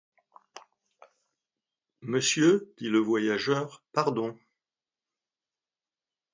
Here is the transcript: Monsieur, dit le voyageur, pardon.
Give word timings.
Monsieur, 2.01 2.73
dit 2.79 2.89
le 2.89 2.97
voyageur, 2.97 3.83
pardon. 3.93 4.35